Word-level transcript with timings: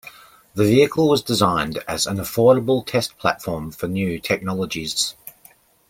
The 0.55 0.63
vehicle 0.63 1.07
was 1.07 1.21
designed 1.21 1.77
as 1.87 2.07
an 2.07 2.17
affordable 2.17 2.83
test 2.83 3.19
platform 3.19 3.69
for 3.69 3.87
new 3.87 4.17
technologies. 4.17 5.13